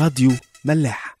[0.00, 0.30] راديو
[0.64, 1.16] ملاح.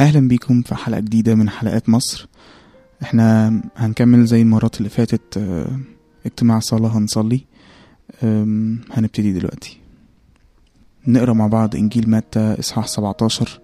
[0.00, 2.28] أهلا بيكم في حلقة جديدة من حلقات مصر.
[3.02, 5.80] إحنا هنكمل زي المرات اللي فاتت آه،
[6.26, 7.46] اجتماع صلاه هنصلي.
[8.92, 9.82] هنبتدي دلوقتي.
[11.06, 13.61] نقرأ مع بعض إنجيل متى إصحاح 17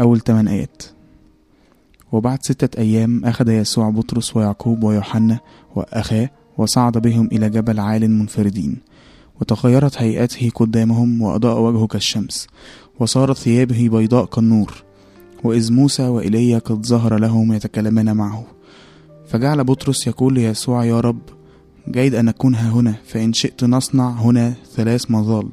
[0.00, 0.82] أول 8 آيات.
[2.12, 5.40] وبعد ستة أيام أخذ يسوع بطرس ويعقوب ويوحنا
[5.76, 8.78] وأخاه وصعد بهم إلى جبل عال منفردين
[9.40, 12.46] وتغيرت هيئته قدامهم وأضاء وجهه كالشمس
[12.98, 14.82] وصارت ثيابه بيضاء كالنور
[15.44, 18.44] وإذ موسى وإيليا قد ظهر لهم يتكلمان معه.
[19.28, 21.20] فجعل بطرس يقول ليسوع يا رب
[21.88, 25.48] جيد أن نكون ها هنا فإن شئت نصنع هنا ثلاث مظال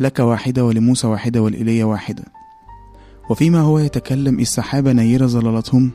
[0.00, 2.37] لك واحدة ولموسى واحدة ولإيليا واحدة.
[3.30, 5.90] وفيما هو يتكلم إذ سحابة نيرة ظللتهم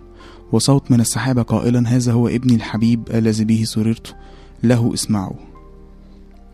[0.51, 4.15] وصوت من السحابة قائلا هذا هو ابني الحبيب الذي به سررت
[4.63, 5.35] له اسمعوا.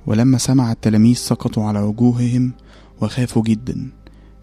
[0.07, 2.51] ولما سمع التلاميذ سقطوا على وجوههم
[3.01, 3.91] وخافوا جدا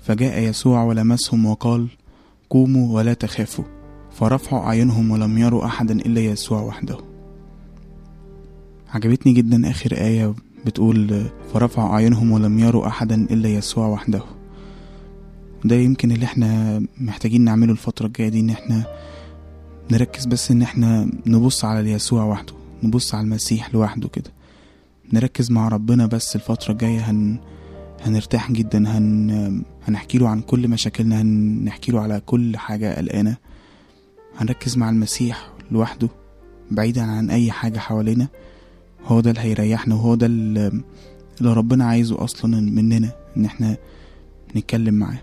[0.02, 1.88] فجاء يسوع ولمسهم وقال
[2.50, 3.64] قوموا ولا تخافوا.
[4.10, 6.96] فرفعوا أعينهم ولم يروا أحدا إلا يسوع وحده.
[8.90, 10.34] عجبتني جدا آخر آية
[10.66, 14.35] بتقول فرفعوا أعينهم ولم يروا أحدا إلا يسوع وحده.
[15.64, 18.84] ده يمكن اللي إحنا محتاجين نعمله الفترة الجاية دي إن إحنا
[19.90, 24.30] نركز بس إن إحنا نبص على يسوع وحده نبص على المسيح لوحده كده.
[25.12, 27.38] نركز مع ربنا بس الفترة الجاية هن
[28.02, 33.36] هنرتاح جدا هن هنحكي له عن كل مشاكلنا هنحكي له على كل حاجة قلقانة.
[34.38, 36.08] هنركز مع المسيح لوحده
[36.70, 38.28] بعيدا عن أي حاجة حوالينا.
[39.04, 40.82] هو ده اللي هيريحنا وهو ده اللي
[41.42, 43.76] ربنا عايزه أصلا مننا إن إحنا
[44.56, 45.18] نتكلم معاه.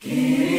[0.00, 0.55] Here.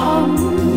[0.00, 0.69] ارحمني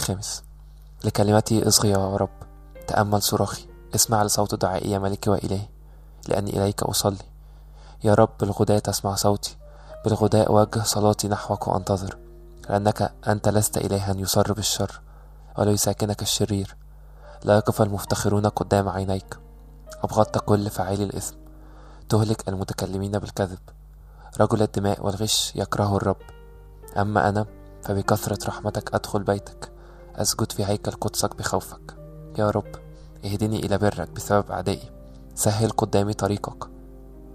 [0.00, 0.42] الخامس.
[1.04, 2.28] لكلمتي اصغي يا رب.
[2.86, 3.66] تأمل صراخي.
[3.94, 5.68] اسمع لصوت دعائي يا ملكي وإلهي.
[6.28, 7.24] لأني إليك أصلي.
[8.04, 9.56] يا رب بالغداء تسمع صوتي.
[10.04, 12.18] بالغداء أوجه صلاتي نحوك وأنتظر.
[12.68, 15.00] لأنك أنت لست إلها يصر بالشر
[15.58, 16.76] ولا يساكنك الشرير.
[17.44, 19.38] لا يقف المفتخرون قدام عينيك.
[20.04, 21.36] أبغضت كل فاعلي الإثم.
[22.08, 23.58] تهلك المتكلمين بالكذب.
[24.40, 26.22] رجل الدماء والغش يكره الرب.
[26.96, 27.46] أما أنا
[27.82, 29.79] فبكثرة رحمتك أدخل بيتك.
[30.20, 31.96] أسجد في هيكل قدسك بخوفك.
[32.38, 32.74] يا رب
[33.24, 34.90] اهدني إلى برك بسبب أعدائي.
[35.34, 36.70] سهل قدامي طريقك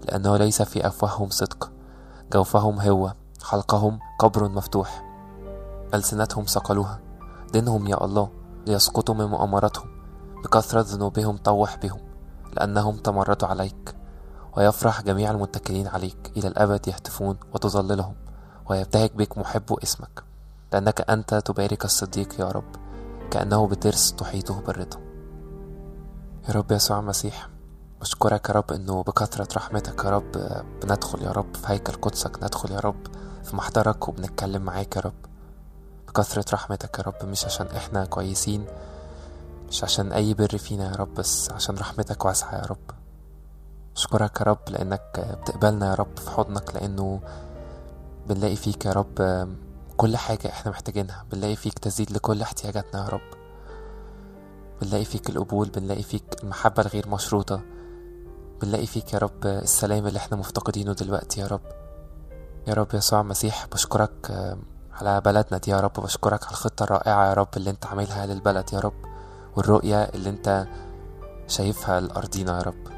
[0.04, 1.72] لأنه ليس في أفواههم صدق.
[2.32, 5.04] جوفهم هو حلقهم قبر مفتوح.
[5.94, 7.00] ألسنتهم صقلوها
[7.52, 8.28] دينهم يا الله
[8.66, 9.88] ليسقطوا من مؤامرتهم.
[10.44, 12.00] بكثرة ذنوبهم طوح بهم
[12.52, 13.96] لأنهم تمردوا عليك.
[14.56, 16.32] ويفرح جميع المتكلين عليك.
[16.36, 18.14] إلى الأبد يهتفون وتظللهم
[18.70, 20.25] ويبتهج بك محب اسمك.
[20.76, 22.76] لأنك أنت تبارك الصديق يا رب.
[23.30, 24.98] كأنه بترس تحيطه بالرضا
[26.48, 27.48] يا رب يسوع المسيح
[28.00, 30.32] بشكرك يا رب إنه بكثرة رحمتك يا رب
[30.82, 33.06] بندخل يا رب في هيكل قدسك ندخل يا رب
[33.44, 35.12] في محضرك وبنتكلم معاك يا رب.
[36.08, 38.64] بكثرة رحمتك يا رب مش عشان إحنا كويسين
[39.68, 42.90] مش عشان أي بر فينا يا رب بس عشان رحمتك واسعة يا رب.
[43.96, 47.20] اشكرك يا رب لأنك بتقبلنا يا رب في حضنك لأنه
[48.28, 49.46] بنلاقي فيك يا رب
[49.96, 51.24] كل حاجة إحنا محتاجينها.
[51.32, 53.20] بنلاقي فيك تزيد لكل احتياجاتنا يا رب.
[54.82, 57.60] بنلاقي فيك القبول بنلاقي فيك المحبة الغير مشروطة.
[58.62, 61.60] بنلاقي فيك يا رب السلام اللي إحنا مفتقدينه دلوقتي يا رب.
[62.66, 64.30] يا رب يسوع المسيح بشكرك
[64.92, 65.92] على بلدنا دي يا رب.
[65.92, 69.04] بشكرك على الخطة الرائعة يا رب اللي انت عاملها للبلد يا رب.
[69.56, 70.66] والرؤية اللي انت
[71.46, 72.88] شايفها لأرضينا يا رب.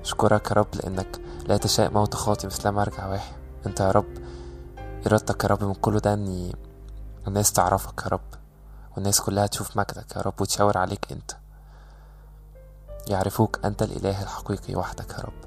[0.00, 3.36] أشكرك يا رب لأنك لا تشاء موت خاطي مثل ما أرجع واحد.
[3.66, 4.29] أنت يا رب
[5.06, 6.52] إرادتك يا رب من كل ده إن
[7.28, 8.20] الناس تعرفك يا رب
[8.96, 11.32] والناس كلها تشوف مجدك يا رب وتشاور عليك أنت.
[13.08, 15.40] يعرفوك أنت الإله الحقيقي وحدك يا رب.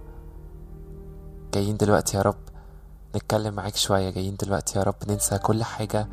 [1.53, 2.37] جايين دلوقتي يا رب
[3.15, 6.07] نتكلم معاك شوية جايين دلوقتي يا رب ننسى كل حاجة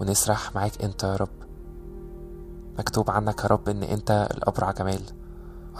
[0.00, 1.44] ونسرح معاك أنت يا رب.
[2.78, 5.02] مكتوب عنك يا رب إن أنت الأبرع جمال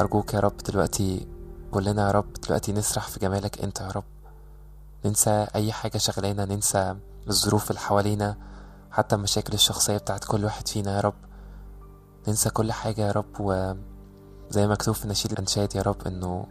[0.00, 1.26] أرجوك يا رب دلوقتي
[1.70, 4.04] كلنا يا رب دلوقتي نسرح في جمالك أنت يا رب.
[5.04, 6.96] ننسى أي حاجة شغلانا ننسى
[7.28, 8.37] الظروف اللي حوالينا
[8.90, 11.14] حتى المشاكل الشخصية بتاعت كل واحد فينا يا رب.
[12.28, 16.46] ننسى كل حاجة يا رب وزي مكتوب في نشيد الأنشاد يا رب إنه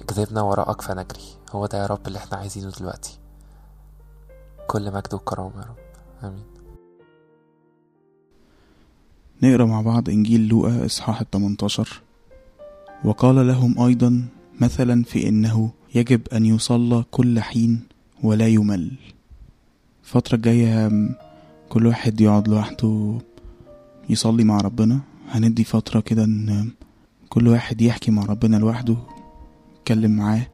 [0.00, 1.24] اكذبنا وراءك فنجري.
[1.52, 3.18] هو ده يا رب اللي إحنا عايزينه دلوقتي.
[4.66, 5.76] كل مجد وكرامة يا رب.
[6.24, 6.44] آمين.
[9.42, 12.02] نقرأ مع بعض إنجيل لوقا إصحاح التمنتاشر.
[13.04, 14.28] وقال لهم أيضا
[14.60, 17.88] مثلا في إنه يجب أن يصلى كل حين
[18.22, 18.92] ولا يمل.
[20.04, 20.90] الفترة الجاية
[21.68, 23.18] كل واحد يقعد لوحده
[24.08, 25.00] يصلي مع ربنا.
[25.28, 26.70] هندي فترة كده إن
[27.28, 28.96] كل واحد يحكي مع ربنا لوحده
[29.76, 30.46] يتكلم معاه.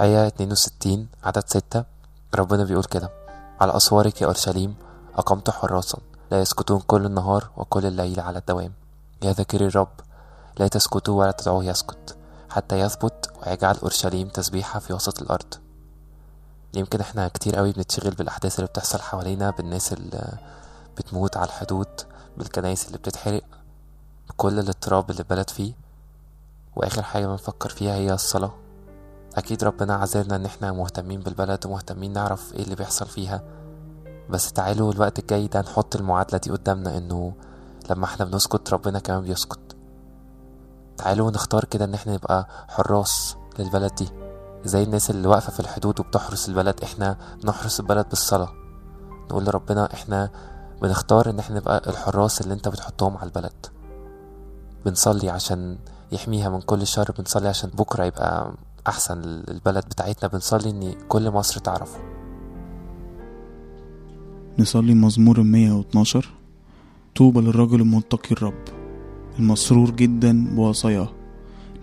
[0.00, 1.84] إشعياء 62 عدد 6
[2.34, 3.10] ربنا بيقول كده
[3.60, 4.74] على أسوارك يا أورشليم
[5.16, 5.98] أقمت حراسا
[6.30, 8.72] لا يسكتون كل النهار وكل الليل على الدوام.
[9.22, 9.92] يا ذاكري الرب
[10.58, 12.16] لا تسكتوا ولا تدعوه يسكت
[12.50, 15.54] حتى يثبت ويجعل أورشليم تسبيحة في وسط الأرض.
[16.74, 20.38] يمكن إحنا كتير قوي بنتشغل بالأحداث اللي بتحصل حوالينا بالناس اللي
[20.96, 22.00] بتموت على الحدود
[22.36, 23.44] بالكنايس اللي بتتحرق
[24.28, 25.72] بكل الاضطراب اللي البلد فيه.
[26.76, 28.54] وآخر حاجة بنفكر فيها هي الصلاة.
[29.36, 33.42] أكيد ربنا عذرنا إن إحنا مهتمين بالبلد ومهتمين نعرف إيه اللي بيحصل فيها.
[34.30, 37.32] بس تعالوا الوقت الجاي ده نحط المعادلة دي قدامنا إنه
[37.90, 39.76] لما إحنا بنسكت ربنا كمان بيسكت.
[40.96, 44.08] تعالوا نختار كده إن إحنا نبقى حراس للبلد دي.
[44.64, 48.52] زي الناس اللي واقفة في الحدود وبتحرس البلد إحنا نحرس البلد بالصلاة.
[49.30, 50.30] نقول لربنا إحنا
[50.82, 53.66] بنختار إن إحنا نبقى الحراس اللي أنت بتحطهم على البلد.
[54.84, 55.78] بنصلي عشان
[56.12, 58.52] يحميها من كل شر بنصلي عشان بكرة يبقى
[58.88, 59.18] أحسن
[59.48, 61.98] البلد بتاعتنا بنصلي إن كل مصر تعرفه.
[64.58, 66.28] نصلي مزمور 112
[67.16, 68.64] طوبى للرجل المتقي الرب
[69.38, 71.08] المسرور جدا بوصاياه.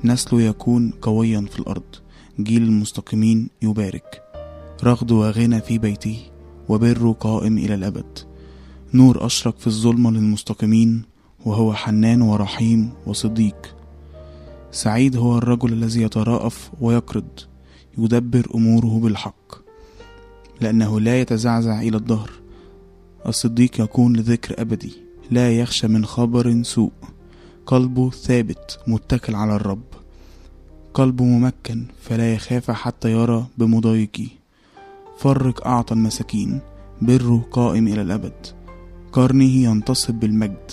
[0.03, 1.95] نسله يكون قويا في الأرض
[2.39, 4.23] جيل المستقيمين يبارك.
[4.83, 6.19] رغد وغنى في بيته
[6.69, 8.19] وبره قائم إلى الأبد.
[8.93, 11.03] نور أشرق في الظلمة للمستقيمين
[11.45, 13.76] وهو حنان ورحيم وصديق.
[14.71, 17.27] سعيد هو الرجل الذي يتراءف ويقرض
[17.97, 19.55] يدبر أموره بالحق
[20.61, 22.31] لأنه لا يتزعزع إلى الدهر
[23.27, 24.93] الصديق يكون لذكر أبدي
[25.31, 26.91] لا يخشى من خبر سوء.
[27.65, 29.83] قلبه ثابت متكل على الرب.
[30.93, 34.27] قلبه ممكن فلا يخاف حتى يرى بمضايقه
[35.19, 36.59] فرق أعطى المساكين
[37.01, 38.47] بره قائم إلى الأبد.
[39.11, 40.71] قرنه ينتصب بالمجد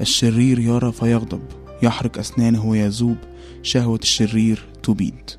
[0.00, 1.59] الشرير يرى فيغضب.
[1.82, 3.16] يحرق أسنانه ويذوب
[3.62, 5.30] شهوة الشرير تبيد.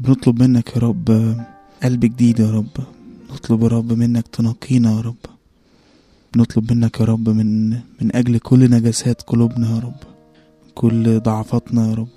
[0.00, 1.08] بنطلب منك يا رب
[1.82, 2.76] قلب جديد يا رب.
[3.32, 5.24] نطلب يا رب منك تنقينا يا رب.
[6.36, 10.00] نطلب منك يا رب من من أجل كل نجاسات قلوبنا يا رب.
[10.74, 12.14] كل ضعفاتنا يا رب.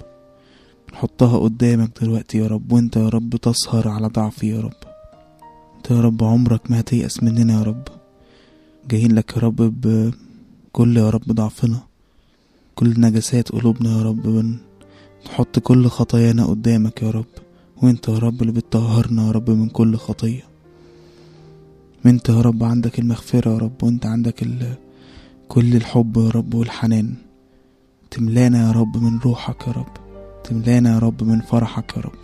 [0.94, 4.82] نحطها قدامك دلوقتي يا رب وانت يا رب تسهر على ضعفي يا رب.
[5.78, 7.84] انت يا رب عمرك ما هتيأس مننا يا رب.
[8.90, 11.80] جايين لك يا رب بكل يا رب ضعفنا.
[12.76, 14.26] كل نجاسات قلوبنا يا رب.
[15.26, 17.43] نحط كل خطايانا قدامك يا رب.
[17.84, 20.44] وانت يا رب اللي بتطهرنا يا رب من كل خطية
[22.06, 24.74] انت يا رب عندك المغفرة يا رب وانت عندك ال...
[25.48, 27.14] كل الحب يا رب والحنان
[28.12, 29.94] تملانا يا رب من روحك يا رب
[30.44, 32.20] تملانا يا رب من فرحك يا رب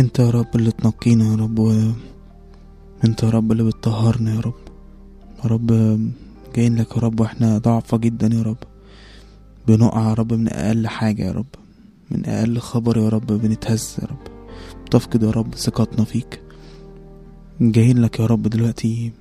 [0.00, 1.72] انت يا رب اللي تنقينا يا رب و...
[3.04, 4.54] انت يا رب اللي بتطهرنا يا رب
[5.44, 5.66] يا رب
[6.54, 8.56] جايين لك يا رب وإحنا ضعفة جدا يا رب
[9.68, 11.46] بنقع يا رب من أقل حاجة يا رب
[12.10, 14.31] من أقل خبر يا رب بنتهز يا رب
[14.92, 16.40] تفقد يا رب ثقتنا فيك
[17.60, 19.12] جايين لك يا رب دلوقتي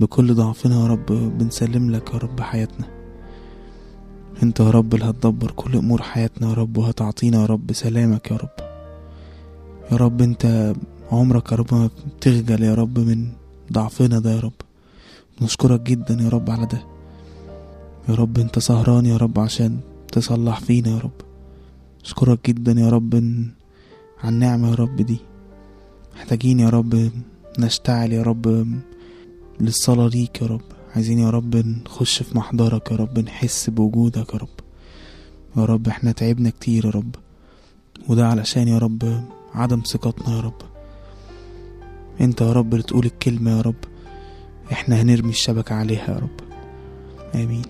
[0.00, 1.06] بكل ضعفنا يا رب
[1.38, 2.86] بنسلم لك يا رب حياتنا
[4.42, 8.36] انت يا رب اللي هتدبر كل امور حياتنا يا رب وهتعطينا يا رب سلامك يا
[8.36, 8.56] رب
[9.92, 10.74] يا رب انت
[11.12, 13.26] عمرك يا رب ما بتخجل يا رب من
[13.72, 14.58] ضعفنا ده يا رب
[15.42, 16.80] نشكرك جدا يا رب على ده
[18.08, 19.78] يا رب انت سهران يا رب عشان
[20.12, 21.18] تصلح فينا يا رب
[22.04, 23.50] اشكرك جدا يا رب ان-
[24.24, 25.18] على النعمة يا رب دي.
[26.16, 27.10] محتاجين يا رب
[27.58, 28.66] نشتعل يا رب
[29.60, 30.60] للصلاة ليك يا رب.
[30.94, 34.48] عايزين يا رب نخش في محضرك يا رب نحس بوجودك يا رب.
[35.56, 37.14] يا رب إحنا تعبنا كتير يا رب
[38.08, 40.62] وده علشان يا رب عدم ثقتنا يا رب.
[42.20, 43.84] انت يا رب اللي تقول الكلمة يا رب
[44.72, 46.40] إحنا هنرمي الشبكة عليها يا رب.
[47.34, 47.62] آمين.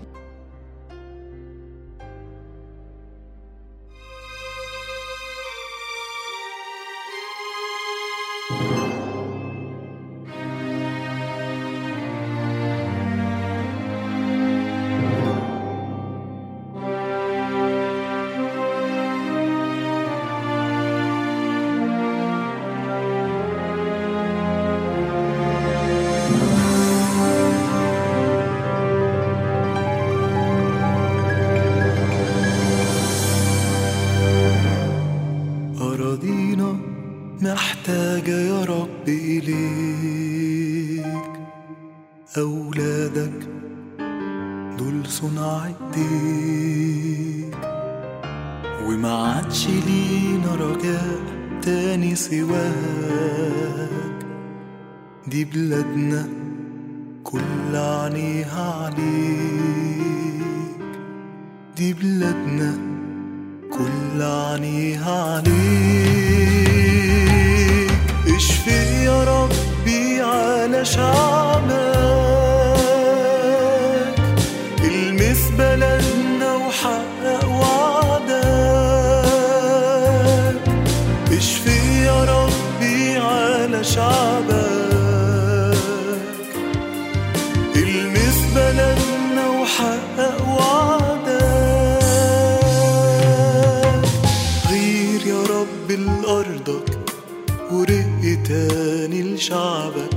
[98.51, 100.09] تاني لشعبك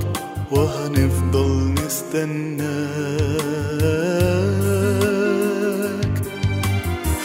[0.50, 2.64] وهنفضل نستناك.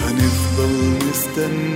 [0.01, 0.73] هنفضل
[1.09, 1.68] نستناك.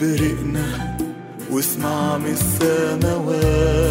[0.00, 0.96] ابرقنا
[1.50, 3.87] واسمع من السماوات.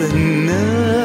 [0.00, 0.99] نستناك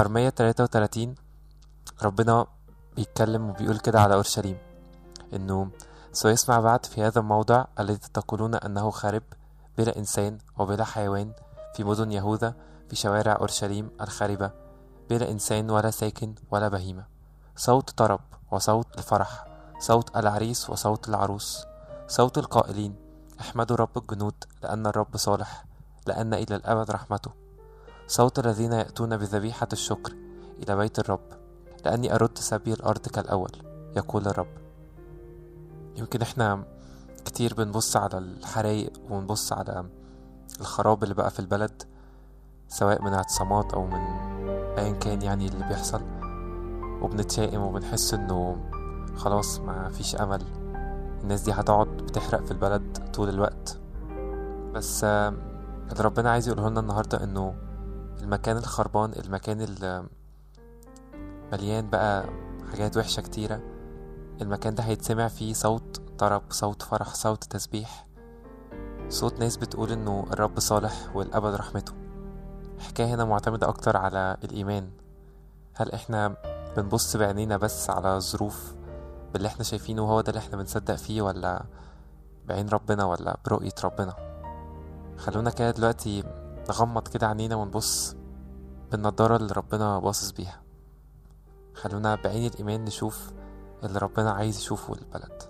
[0.00, 1.14] أرمية 33
[2.02, 2.46] ربنا
[2.96, 4.58] بيتكلم وبيقول كده على أورشليم
[5.34, 5.70] إنه
[6.12, 9.22] سيسمع بعد في هذا الموضع الذي تقولون أنه خارب
[9.78, 11.32] بلا إنسان وبلا حيوان
[11.74, 12.54] في مدن يهوذا
[12.88, 14.50] في شوارع أورشليم الخاربة
[15.10, 17.06] بلا إنسان ولا ساكن ولا بهيمة.
[17.56, 19.44] صوت طرب وصوت الفرح
[19.78, 21.64] صوت العريس وصوت العروس
[22.06, 22.96] صوت القائلين
[23.40, 25.64] أحمدوا رب الجنود لأن الرب صالح
[26.06, 27.47] لأن إلى الأبد رحمته.
[28.08, 30.12] صوت الذين يأتون بذبيحة الشكر
[30.62, 31.20] إلى بيت الرب
[31.84, 33.50] لأني أرد سبي الأرض كالأول
[33.96, 34.48] يقول الرب.
[35.96, 36.64] يمكن إحنا
[37.24, 39.84] كتير بنبص على الحرايق ونبص على
[40.60, 41.82] الخراب اللي بقى في البلد
[42.68, 44.00] سواء من اعتصامات أو من
[44.78, 46.00] أيا كان يعني اللي بيحصل
[47.02, 48.56] وبنتشائم وبنحس إنه
[49.16, 50.42] خلاص ما فيش أمل.
[51.22, 53.78] الناس دي هتقعد بتحرق في البلد طول الوقت.
[54.74, 57.54] بس اللي ربنا عايز يقوله لنا النهاردة إنه
[58.22, 60.06] المكان الخربان المكان اللي
[61.52, 62.24] مليان بقى
[62.70, 63.60] حاجات وحشة كتيرة.
[64.42, 68.06] المكان ده هيتسمع فيه صوت طرب صوت فرح صوت تسبيح.
[69.08, 71.92] صوت ناس بتقول إنه الرب صالح والأبد رحمته.
[72.76, 74.90] الحكاية هنا معتمدة أكتر على الإيمان.
[75.74, 76.36] هل إحنا
[76.76, 78.74] بنبص بعينينا بس على الظروف
[79.32, 81.64] باللي إحنا شايفينه هو ده اللي إحنا بنصدق فيه ولا
[82.46, 84.14] بعين ربنا ولا برؤية ربنا؟
[85.18, 86.24] خلونا كده دلوقتي
[86.68, 88.16] نغمض كده عينينا ونبص
[88.90, 90.62] بالنضارة اللي ربنا باصص بيها.
[91.74, 93.32] خلونا بعين الإيمان نشوف
[93.84, 95.42] اللي ربنا عايز يشوفه البلد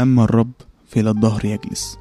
[0.00, 0.52] أما الرب
[0.86, 1.98] فإلى الظهر يجلس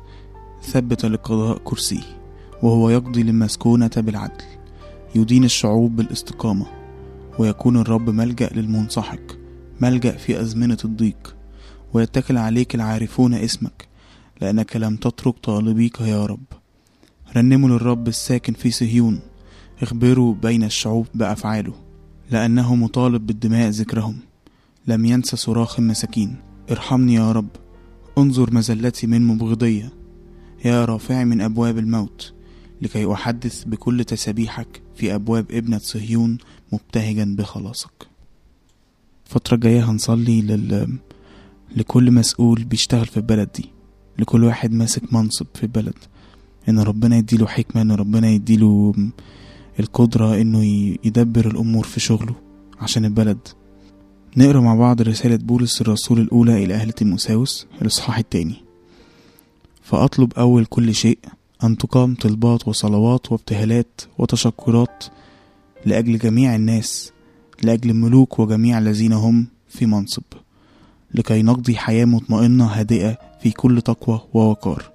[0.62, 2.22] ثبت لقضاء كرسيه
[2.64, 4.44] وهو يقضي للمسكونة بالعدل
[5.16, 6.77] يدين الشعوب بالاستقامة.
[7.40, 9.20] ويكون الرب ملجأ للمنسحق
[9.82, 11.36] ملجأ في أزمنة الضيق
[11.94, 13.88] ويتكل عليك العارفون اسمك
[14.42, 16.44] لأنك لم تترك طالبيك يا رب.
[17.36, 19.20] رنموا للرب الساكن في صهيون
[19.82, 21.74] اخبروا بين الشعوب بأفعاله
[22.32, 24.18] لأنه مطالب بالدماء ذكرهم.
[24.88, 26.36] لم ينس صراخ المساكين
[26.72, 27.50] ارحمني يا رب
[28.18, 29.94] انظر مزلتي من مبغضية
[30.66, 32.34] يا رافعي من أبواب الموت.
[32.82, 36.38] لكي أحدث بكل تسابيحك في أبواب ابنة صهيون
[36.74, 38.08] مبتهجا بخلاصك.
[39.26, 40.98] الفترة الجاية هنصلي لل...
[41.76, 43.70] لكل مسؤول بيشتغل في البلد دي
[44.20, 45.94] لكل واحد ماسك منصب في البلد.
[46.70, 48.94] إن ربنا يديله حكمة إن ربنا يديله
[49.80, 50.64] القدرة إنه
[51.04, 52.36] يدبر الأمور في شغله
[52.80, 53.38] عشان البلد.
[54.38, 58.56] نقرأ مع بعض رسالة بولس الرسول الأولى إلى أهل تيموساوس الإصحاح التاني.
[59.82, 61.18] فأطلب أول كل شيء
[61.64, 65.04] أن تقام طلبات وصلوات وابتهالات وتشكرات
[65.86, 67.12] لأجل جميع الناس
[67.64, 70.24] لأجل الملوك وجميع الذين هم في منصب
[71.14, 74.92] لكي نقضي حياة مطمئنة هادئة في كل تقوى ووقار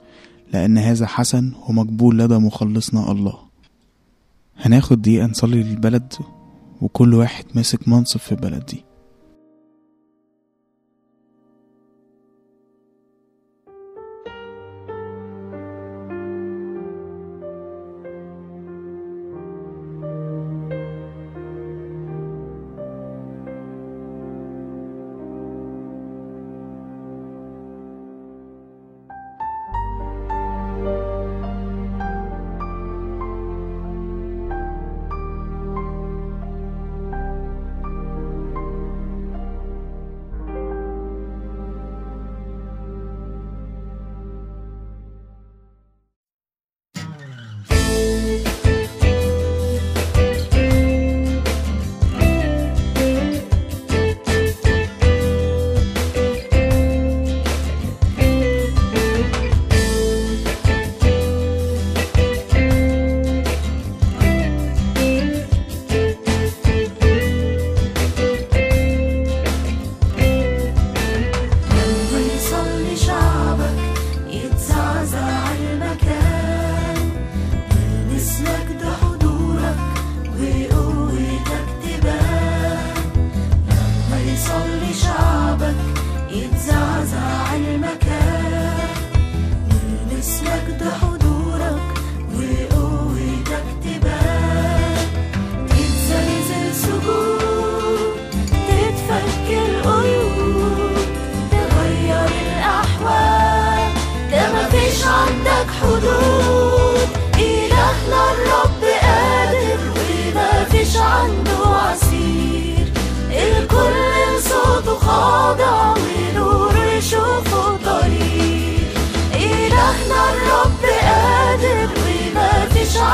[0.52, 3.34] لأن هذا حسن ومقبول لدى مخلصنا الله.
[4.56, 6.12] هناخد دقيقة نصلي للبلد
[6.80, 8.84] وكل واحد ماسك منصب في البلد دي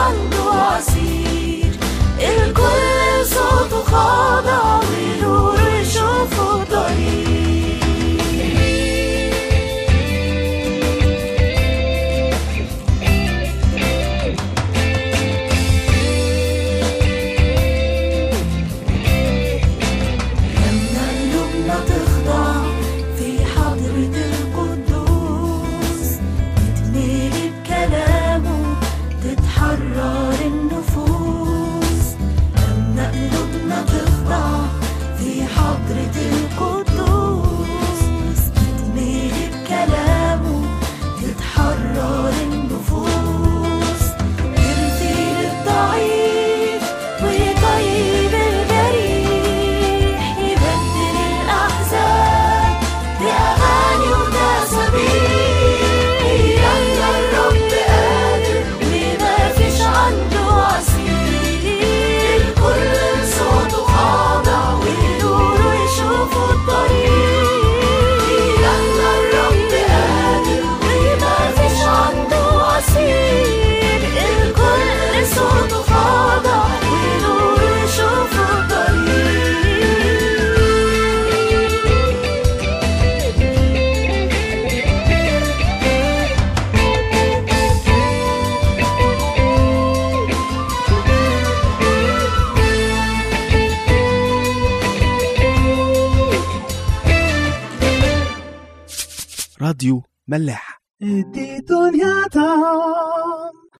[0.08, 1.72] عنده عسير
[2.20, 4.80] الكل صوته خاضع